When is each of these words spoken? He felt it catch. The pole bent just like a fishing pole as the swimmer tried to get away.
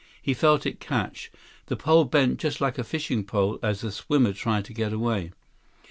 He 0.19 0.33
felt 0.33 0.65
it 0.65 0.79
catch. 0.79 1.31
The 1.67 1.75
pole 1.75 2.05
bent 2.05 2.39
just 2.39 2.59
like 2.59 2.79
a 2.79 2.83
fishing 2.83 3.23
pole 3.23 3.59
as 3.61 3.81
the 3.81 3.91
swimmer 3.91 4.33
tried 4.33 4.65
to 4.65 4.73
get 4.73 4.91
away. 4.91 5.31